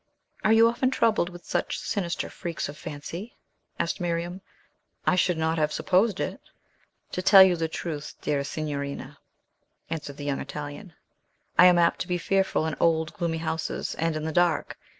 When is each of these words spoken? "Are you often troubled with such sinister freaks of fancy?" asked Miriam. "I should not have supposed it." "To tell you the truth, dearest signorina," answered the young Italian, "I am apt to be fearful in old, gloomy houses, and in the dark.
"Are 0.43 0.51
you 0.51 0.67
often 0.67 0.89
troubled 0.89 1.29
with 1.29 1.45
such 1.45 1.77
sinister 1.77 2.27
freaks 2.27 2.67
of 2.67 2.75
fancy?" 2.75 3.37
asked 3.77 4.01
Miriam. 4.01 4.41
"I 5.05 5.15
should 5.15 5.37
not 5.37 5.59
have 5.59 5.71
supposed 5.71 6.19
it." 6.19 6.41
"To 7.11 7.21
tell 7.21 7.43
you 7.43 7.55
the 7.55 7.67
truth, 7.67 8.15
dearest 8.19 8.51
signorina," 8.51 9.19
answered 9.91 10.17
the 10.17 10.25
young 10.25 10.39
Italian, 10.39 10.93
"I 11.55 11.67
am 11.67 11.77
apt 11.77 11.99
to 11.99 12.07
be 12.07 12.17
fearful 12.17 12.65
in 12.65 12.75
old, 12.79 13.13
gloomy 13.13 13.37
houses, 13.37 13.93
and 13.93 14.15
in 14.15 14.23
the 14.25 14.31
dark. 14.31 14.75